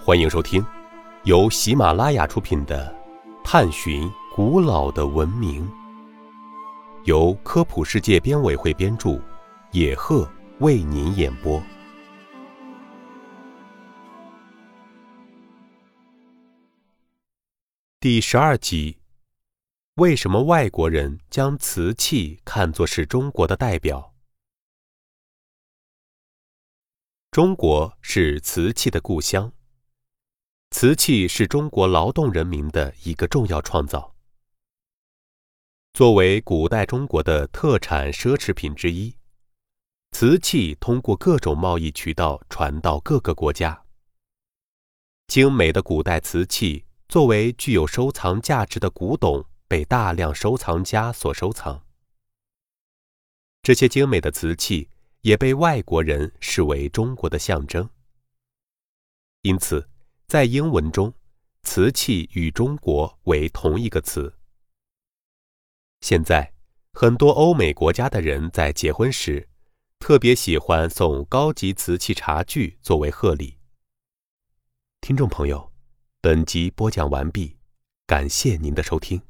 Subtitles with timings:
[0.00, 0.64] 欢迎收听
[1.24, 2.96] 由喜马拉雅出品的
[3.44, 5.68] 《探寻古老的文明》，
[7.04, 9.20] 由科普世界编委会编著，
[9.72, 10.26] 野鹤
[10.60, 11.62] 为您演播。
[18.00, 18.98] 第十二集：
[19.96, 24.14] 为什么外国人将瓷器看作是中国的代表？
[27.30, 29.52] 中国是瓷器的故乡。
[30.70, 34.14] 瓷器是中国劳动人民的一个重要创造。
[35.94, 39.16] 作为古代中国的特产奢侈品之一，
[40.12, 43.84] 瓷器通过各种贸易渠道传到各个国家。
[45.26, 51.84] 精美的古代瓷器作为具有收藏价值的古董，被大量收藏家所收藏。
[53.62, 54.88] 这些精美的瓷器。
[55.22, 57.90] 也被外国人视为中国的象征，
[59.42, 59.90] 因此，
[60.28, 61.14] 在英文中，
[61.62, 64.34] 瓷器与中国为同一个词。
[66.02, 66.52] 现在，
[66.92, 69.48] 很多欧美国家的人在结婚时，
[69.98, 73.56] 特别喜欢送高级瓷器茶具作为贺礼。
[75.00, 75.72] 听众朋友，
[76.20, 77.56] 本集播讲完毕，
[78.06, 79.27] 感谢您的收听。